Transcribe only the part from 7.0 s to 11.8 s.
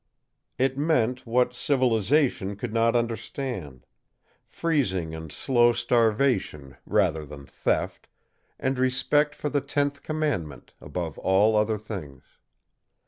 than theft, and respect for the tenth commandment above all other